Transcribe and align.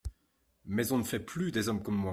Mais 0.65 0.91
on 0.91 0.97
ne 0.97 1.03
fait 1.03 1.19
plus 1.19 1.51
des 1.51 1.69
hommes 1.69 1.83
comme 1.83 1.93
moi. 1.93 2.09